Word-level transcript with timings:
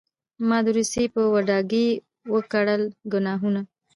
ما 0.47 0.57
د 0.65 0.67
روس 0.75 0.93
په 1.13 1.21
واډکې 1.33 1.85
وکړل 2.33 2.83
ګناهونه 3.11 3.61